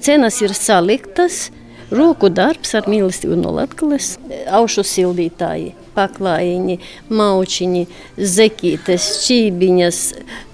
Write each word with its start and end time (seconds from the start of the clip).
Cenas 0.00 0.40
ir 0.42 0.54
saliktas, 0.54 1.48
roku 1.90 2.28
darbs 2.30 2.74
ar 2.78 2.88
mīlestību 2.90 3.38
no 3.40 3.52
Latvijas, 3.56 4.16
aušu 4.54 4.84
sildītāji. 4.86 5.74
Paklājiņi, 5.98 6.76
maučiņi, 7.10 7.84
zekītes, 8.34 9.08
čībiņas, 9.24 10.02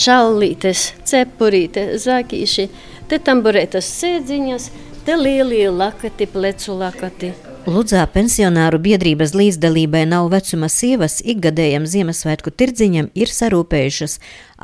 šallītes, 0.00 0.86
cepurītes, 1.04 2.06
zakīši, 2.06 2.70
te 3.10 3.20
tamburētas 3.20 3.90
sēdziņas, 3.98 4.70
te 5.04 5.18
lielie 5.20 5.66
lakati, 5.68 6.30
plecu 6.32 6.78
lakati. 6.80 7.34
Ludzā 7.66 8.04
pensionāru 8.06 8.78
biedrības 8.78 9.32
līdzdalībai 9.34 10.04
nav 10.06 10.28
vecuma 10.30 10.68
sievas 10.70 11.16
ikgadējam 11.18 11.82
Ziemassvētku 11.90 12.52
tirdziņam 12.54 13.08
ir 13.18 13.32
sarūpējušas 13.34 14.14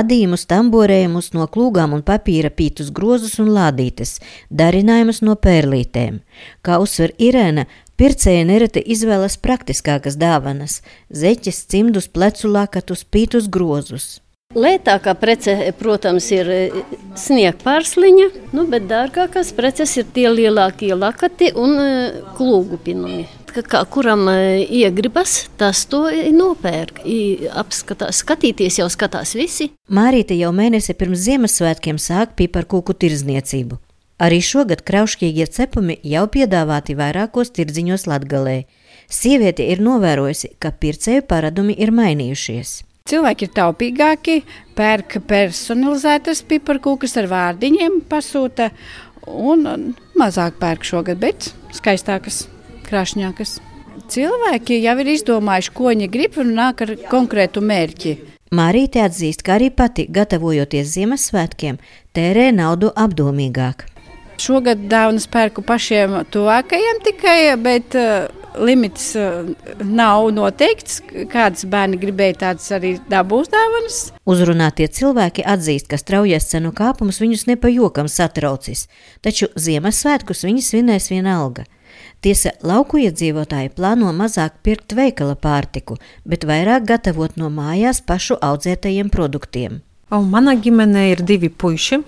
adījumus, 0.00 0.46
tamborējumus 0.48 1.28
no 1.36 1.44
klūgām 1.52 1.92
un 1.92 2.00
papīra 2.00 2.48
pītus 2.48 2.88
grozus 2.96 3.36
un 3.42 3.52
lādītes, 3.52 4.16
darinājumus 4.48 5.20
no 5.28 5.36
pērlītēm. 5.36 6.22
Kā 6.64 6.80
uzsver 6.80 7.12
Irēna, 7.20 7.66
pircēja 8.00 8.48
nereti 8.48 8.80
izvēlas 8.80 9.36
praktiskākas 9.44 10.16
dāvanas- 10.16 10.80
zeķes, 11.20 11.66
cimdus, 11.68 12.08
plecu 12.08 12.48
lakatus, 12.48 13.04
pītus 13.04 13.50
grozus. 13.52 14.22
Lētākā 14.56 15.12
prece, 15.20 15.52
protams, 15.76 16.30
ir 16.32 16.48
e, 16.48 16.60
sniegpārsliņa, 17.20 18.28
nu, 18.56 18.62
bet 18.72 18.86
dārgākās 18.88 19.50
preces 19.56 19.92
ir 20.00 20.06
tie 20.16 20.30
lielākie 20.32 20.94
lakati 20.96 21.50
un 21.52 21.74
e, 21.76 21.90
klūgu 22.38 22.78
pinumi. 22.86 23.26
Kā, 23.52 23.82
kuram 23.92 24.24
e, 24.32 24.64
iegribas, 24.64 25.50
tas 25.60 25.84
to 25.92 26.06
nopērk. 26.32 27.02
Apskatās, 27.52 28.22
skatīties 28.24 28.80
jau 28.80 28.88
skatās 28.92 29.34
visi. 29.36 29.68
Mārīte 29.92 30.36
jau 30.40 30.54
mēnesi 30.56 30.96
pirms 30.96 31.26
Ziemassvētkiem 31.28 32.00
sāk 32.00 32.32
piparkūku 32.40 32.96
tirzniecību. 32.96 33.76
Arī 34.24 34.40
šogad 34.40 34.80
kraušķīgie 34.88 35.50
cepumi 35.52 36.00
jau 36.00 36.24
piedāvāti 36.32 36.96
vairākos 36.96 37.52
tirdziņos 37.52 38.08
Latgalē. 38.08 38.62
Sieviete 39.12 39.68
ir 39.68 39.84
novērojusi, 39.84 40.54
ka 40.56 40.72
pircēju 40.72 41.28
paradumi 41.28 41.76
ir 41.76 41.92
mainījušies. 41.92 42.78
Cilvēki 43.06 43.46
ir 43.46 43.52
taupīgāki, 43.54 44.40
pērk 44.74 45.20
personalizētas 45.30 46.40
piparkūkas 46.50 47.14
ar 47.20 47.28
vārdiņiem, 47.30 48.00
pasūta 48.10 48.72
un 49.30 49.92
mazāk 50.18 50.58
pērk 50.58 50.86
šogad, 50.86 51.20
bet 51.22 51.52
skaistākas, 51.76 52.46
krāšņākas. 52.88 53.60
Cilvēki 54.10 54.80
jau 54.82 54.94
ir 55.02 55.12
izdomājuši, 55.14 55.74
ko 55.74 55.92
viņi 55.92 56.08
grib 56.10 56.38
un 56.42 56.50
nāk 56.58 56.82
ar 56.82 56.96
konkrētu 57.10 57.62
mērķi. 57.62 58.16
Mārīte 58.54 59.02
atzīst, 59.02 59.42
ka 59.46 59.56
arī 59.56 59.72
pati, 59.74 60.06
gatavojoties 60.10 60.92
Ziemassvētkiem, 60.94 61.78
tērē 62.14 62.50
naudu 62.54 62.92
apdomīgāk. 62.94 63.86
Šogad 64.42 64.82
dāvanas 64.90 65.26
pērku 65.30 65.62
pašiem 65.66 66.18
tuvākajiem 66.34 67.00
tikai, 67.06 67.38
bet 67.62 67.96
uh, 67.98 68.26
limits 68.58 69.12
uh, 69.18 69.48
nav 69.84 70.30
noteikts. 70.34 71.00
Kādas 71.32 71.66
bērni 71.70 72.00
gribēja, 72.00 72.38
tādas 72.42 72.68
arī 72.76 72.96
dabūs 73.10 73.50
dāvanas. 73.52 74.00
Uzrunātie 74.28 74.88
cilvēki 74.88 75.44
atzīst, 75.46 75.88
ka 75.90 76.00
straujais 76.00 76.48
cenu 76.50 76.72
kāpums 76.76 77.20
viņus 77.22 77.46
nepajokam 77.52 78.10
satraucis, 78.10 78.86
taču 79.24 79.50
Ziemassvētkus 79.54 80.44
viņi 80.48 80.64
svinēs 80.64 81.10
vienalga. 81.12 81.66
Tiesa, 82.24 82.50
lauku 82.64 82.98
iedzīvotāji 83.04 83.70
plāno 83.76 84.10
mazāk 84.16 84.56
pirkt 84.66 84.96
veikala 84.96 85.36
pārtiku, 85.38 85.98
bet 86.24 86.46
vairāk 86.48 86.88
gatavot 86.88 87.36
no 87.38 87.50
mājās 87.52 88.00
pašu 88.02 88.38
audzētajiem 88.42 89.12
produktiem. 89.12 89.82
Un 90.10 90.30
mana 90.30 90.54
ģimenē 90.58 91.10
ir 91.12 91.22
divi 91.26 91.50
puiši 91.50 92.00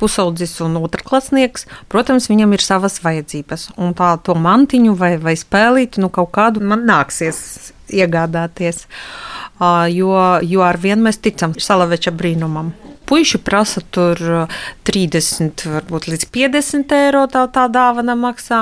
pusaudzis 0.00 0.56
un 0.64 0.78
otrklasnieks, 0.80 1.66
protams, 1.92 2.30
viņam 2.32 2.56
ir 2.56 2.64
savas 2.64 3.00
vajadzības. 3.04 3.70
Un 3.80 3.94
tā 3.98 4.14
to 4.24 4.36
mantiņu 4.38 4.96
vai, 4.98 5.14
vai 5.20 5.36
spēlīti, 5.38 6.02
nu 6.02 6.10
kaut 6.12 6.32
kādu 6.36 6.64
man 6.64 6.86
nāksies 6.88 7.72
iegādāties. 7.92 8.86
Jo, 9.92 10.14
jo 10.40 10.62
ar 10.64 10.78
vienu 10.80 11.04
mēs 11.08 11.20
ticam 11.20 11.52
salaveča 11.60 12.14
brīnumam. 12.16 12.72
Puisi 13.10 13.40
prasa 13.42 13.82
tur 13.90 14.20
30, 14.86 15.64
varbūt 15.66 16.06
līdz 16.12 16.28
50 16.30 16.94
eiro 16.94 17.24
tā, 17.32 17.42
tā 17.50 17.66
dāvana 17.72 18.14
maksā. 18.16 18.60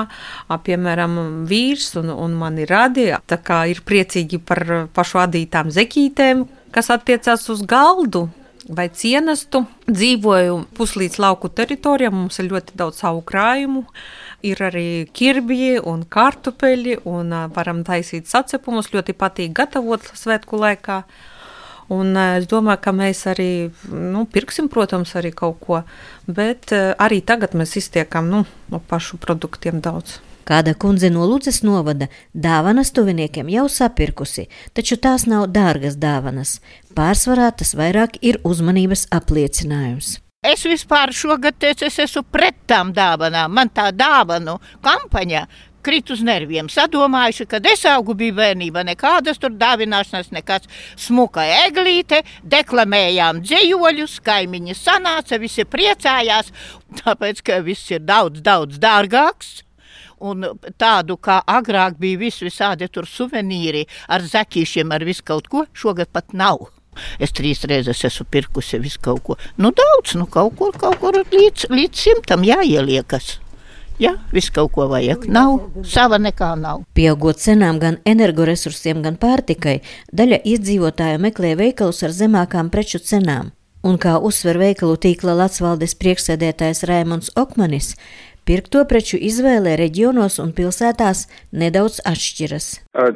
Piemēram, 0.49 1.19
vīrs 1.47 1.91
un, 2.01 2.09
un 2.09 2.33
mani 2.39 2.65
radīja. 2.67 3.21
Tā 3.29 3.37
kā 3.45 3.61
ir 3.69 3.83
priecīgi 3.85 4.41
par 4.41 4.65
pašu 4.95 5.21
adītām 5.21 5.69
zekītēm, 5.75 6.47
kas 6.73 6.89
attiecās 6.97 7.45
uz 7.53 7.61
galdu 7.69 8.25
vai 8.69 8.87
cienastu. 8.93 9.63
Dzīvoju 9.89 10.59
puslīdz 10.77 11.17
lauku 11.21 11.49
teritorijā, 11.49 12.11
mums 12.13 12.39
ir 12.41 12.49
ļoti 12.51 12.77
daudz 12.79 13.01
savu 13.01 13.23
krājumu. 13.25 13.83
Ir 14.45 14.61
arī 14.63 14.85
ķirbji 15.15 15.81
un 15.89 16.05
kartupeļi, 16.05 17.01
un 17.09 17.33
varam 17.55 17.83
taisīt 17.87 18.29
sacepumus. 18.29 18.91
Ļoti 18.93 19.17
patīk 19.17 19.57
gatavot 19.57 20.05
svētku 20.13 20.61
laikā. 20.61 21.01
Un 21.89 22.13
es 22.21 22.45
domāju, 22.45 22.83
ka 22.85 22.93
mēs 22.93 23.23
arī 23.31 23.51
nu, 23.89 24.27
pirksim, 24.29 24.69
protams, 24.69 25.15
arī 25.17 25.33
kaut 25.33 25.57
ko, 25.63 25.81
bet 26.29 26.69
arī 26.77 27.23
tagad 27.25 27.57
mēs 27.57 27.73
iztiekam 27.81 28.29
nu, 28.29 28.43
no 28.69 28.81
pašu 28.91 29.17
produktiem 29.17 29.81
daudz. 29.81 30.19
Kāda 30.47 30.73
kundze 30.73 31.09
no 31.13 31.25
Lucas 31.29 31.61
novada 31.63 32.07
dāvanas 32.33 32.93
tuviniekiem 32.95 33.51
jau 33.53 33.67
sapirkusi, 33.69 34.47
taču 34.73 34.97
tās 34.97 35.27
nav 35.29 35.49
dārgas 35.53 35.99
dāvanas. 35.99 36.57
Pārsvarā 36.97 37.51
tas 37.55 37.75
vairāk 37.77 38.17
ir 38.21 38.41
uzmanības 38.43 39.07
apliecinājums. 39.13 40.17
Es 40.39 40.63
vispār 40.63 41.11
šogad 41.11 41.57
teicu, 41.59 41.83
es 41.89 41.97
esmu 41.99 42.23
pret 42.31 42.55
tām 42.69 42.93
dāvanām. 42.95 43.51
Man 43.51 43.67
tā 43.75 43.89
dāvanu 43.91 44.55
kampaņa 44.85 45.41
krit 45.83 46.11
uz 46.11 46.21
nerviem. 46.23 46.69
Sadomājuši, 46.71 47.47
kad 47.49 47.67
es 47.67 47.85
augu 47.89 48.15
biju 48.17 48.37
bērnībā, 48.39 48.83
nekādas 48.87 49.39
tur 49.39 49.53
dāvināšanas, 49.59 50.31
nekas 50.35 50.67
smuka 50.99 51.45
eglīte, 51.67 52.21
deklamējām 52.43 53.43
dzējoļus, 53.45 54.19
kaimiņi 54.25 54.75
sanāca, 54.79 55.39
visi 55.41 55.67
priecājās, 55.67 56.53
tāpēc, 57.03 57.43
ka 57.43 57.61
viss 57.65 57.91
ir 57.91 58.03
daudz, 58.07 58.43
daudz 58.45 58.79
dārgāks 58.81 59.59
un 60.21 60.47
tādu 60.79 61.17
kā 61.17 61.39
agrāk 61.47 61.99
bija 61.99 62.19
vis 62.25 62.41
visādi 62.43 62.89
tur 62.91 63.07
suvenīri 63.09 63.85
ar 64.07 64.25
zakīšiem, 64.25 64.91
ar 64.91 65.05
visu 65.07 65.25
kaut 65.25 65.49
ko, 65.51 65.65
šogad 65.73 66.11
pat 66.13 66.33
nav. 66.33 66.69
Es 67.19 67.31
trīs 67.35 67.61
reizes 67.69 68.01
esmu 68.07 68.25
pirkusi 68.31 68.79
visu 68.81 68.99
kaut 69.03 69.21
ko. 69.23 69.37
Nu, 69.57 69.71
daudz, 69.75 70.15
nu, 70.19 70.25
kaut 70.31 70.57
kur, 70.59 70.73
kaut 70.75 70.99
kur 71.01 71.21
līdz, 71.21 71.69
līdz 71.71 72.01
simtam 72.07 72.43
jāieliekas. 72.47 73.37
Jā, 73.99 74.13
viss 74.31 74.51
kaut 74.55 74.71
ko 74.71 74.85
vajag. 74.87 75.25
Nav, 75.27 75.57
sava 75.83 76.15
nekā 76.21 76.53
nav. 76.59 76.85
Pieaugot 76.95 77.41
cenām 77.43 77.81
gan 77.83 77.97
energoresursiem, 78.07 79.01
gan 79.03 79.17
pārtikai, 79.19 79.81
daļa 80.15 80.39
iedzīvotāju 80.47 81.19
meklē 81.19 81.57
veikalus 81.59 81.99
ar 82.07 82.15
zemākām 82.15 82.71
preču 82.71 83.01
cenām. 83.03 83.51
Un 83.83 83.99
kā 83.99 84.17
uzsver 84.23 84.57
veikalu 84.59 84.95
tīkla 85.03 85.35
Latvijas 85.39 85.97
priekšsēdētājs 85.99 86.85
Raimons 86.87 87.31
Okmanis, 87.39 87.93
Pirkto 88.49 88.79
preču 88.89 89.13
izvēle 89.21 89.75
reģionos 89.77 90.39
un 90.41 90.49
pilsētās 90.57 91.19
nedaudz 91.53 91.99
atšķiras. 92.09 92.69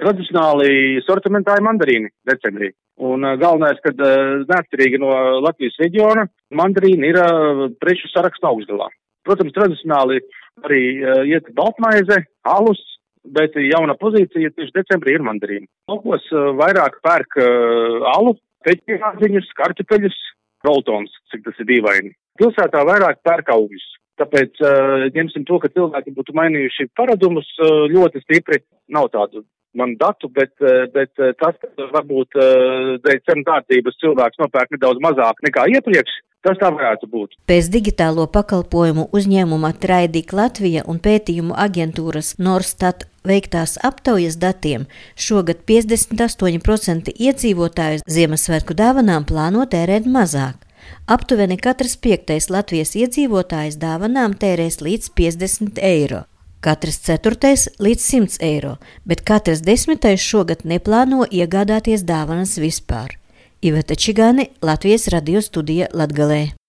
Tradicionāli 0.04 1.00
sortimentā 1.08 1.56
ir 1.58 1.64
mandarīni 1.66 2.12
decembrī. 2.30 2.70
Un 3.02 3.26
galvenais, 3.42 3.80
ka 3.82 3.96
neatkarīgi 3.98 5.00
no 5.02 5.10
Latvijas 5.42 5.80
reģiona, 5.82 6.28
mandarīni 6.54 7.10
ir 7.10 7.18
preču 7.82 8.12
saraksta 8.12 8.52
augstgalā. 8.52 8.92
Protams, 9.26 9.56
tradicionāli 9.56 10.20
arī 10.68 10.84
iet 11.32 11.50
baltmaize, 11.58 12.20
alus, 12.46 12.84
bet 13.26 13.58
jauna 13.58 13.98
pozīcija 13.98 14.54
tieši 14.54 14.76
decembrī 14.78 15.18
ir 15.18 15.26
mandarīni. 15.26 15.66
Laukos 15.90 16.30
vairāk 16.62 17.02
pērk 17.02 17.40
alu, 18.14 18.36
peķināziņus, 18.70 19.50
kartupeļus, 19.58 20.22
roltons, 20.70 21.18
cik 21.34 21.42
tas 21.50 21.58
ir 21.66 21.72
dīvaini. 21.74 22.14
Pilsētā 22.38 22.86
vairāk 22.86 23.26
pērk 23.26 23.50
augļus. 23.58 23.90
Tāpēc 24.24 24.62
uh, 24.64 25.10
ņemsim 25.12 25.44
to, 25.50 25.60
ka 25.60 25.72
cilvēki 25.74 26.16
būtu 26.16 26.36
mainījuši 26.40 26.94
paradumus 26.96 27.50
uh, 27.60 27.84
ļoti 27.92 28.24
stipri. 28.24 28.64
Nav 28.94 29.12
tādu 29.12 29.44
man 29.74 29.96
datu, 30.00 30.30
bet, 30.30 30.54
uh, 30.62 30.86
bet 30.94 31.12
uh, 31.20 31.34
tas, 31.40 31.58
ka 31.60 31.88
varbūt 31.94 32.38
uh, 32.38 32.94
dēļ 33.04 33.24
cenu 33.28 33.46
kārtības 33.48 33.98
cilvēks 34.02 34.40
nopērk 34.42 34.76
nedaudz 34.76 35.02
mazāk 35.04 35.42
nekā 35.46 35.66
iepriekš, 35.76 36.20
tas 36.46 36.60
tā 36.62 36.70
varētu 36.74 37.10
būt. 37.10 37.38
Pēc 37.50 37.70
digitālo 37.74 38.28
pakalpojumu 38.38 39.10
uzņēmuma 39.18 39.74
Traidīk 39.84 40.36
Latvija 40.38 40.86
un 40.88 41.02
pētījumu 41.04 41.58
aģentūras 41.66 42.36
Norstat 42.40 43.08
veiktās 43.28 43.78
aptaujas 43.90 44.38
datiem 44.40 44.86
šogad 45.16 45.64
58% 45.70 47.16
iedzīvotāju 47.16 48.06
Ziemassvētku 48.18 48.78
dāvanām 48.78 49.26
plāno 49.30 49.66
tērēt 49.70 50.10
mazāk. 50.10 50.60
Aptuveni 51.08 51.58
katrs 51.58 51.98
piektais 51.98 52.50
Latvijas 52.54 52.96
iedzīvotājs 52.96 53.80
dāvanām 53.82 54.38
tērēs 54.40 54.80
līdz 54.82 55.12
50 55.20 55.84
eiro. 55.84 56.24
Katrs 56.64 57.02
ceturtais 57.04 57.68
līdz 57.84 58.08
100 58.08 58.40
eiro, 58.48 58.78
bet 59.04 59.26
katrs 59.28 59.66
desmitais 59.68 60.24
šogad 60.24 60.64
neplāno 60.64 61.28
iegādāties 61.28 62.08
dāvanas 62.08 62.56
vispār. 62.56 63.18
Iveta 63.64 63.96
Čigāne, 64.00 64.50
Latvijas 64.64 65.10
radio 65.12 65.42
studija 65.44 65.92
Latgalē. 65.92 66.63